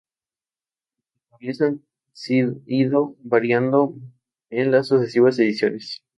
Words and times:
Las 1.13 1.59
categorías 1.59 1.61
han 1.61 2.63
ido 2.65 3.15
variando 3.19 3.93
en 4.49 4.71
las 4.71 4.87
sucesivas 4.87 5.37
ediciones. 5.37 6.01